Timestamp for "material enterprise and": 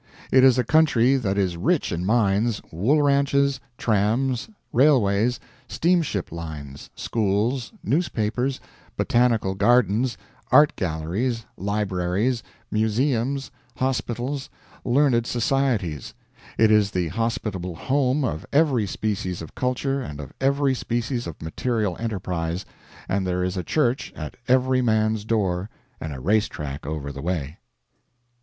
21.43-23.27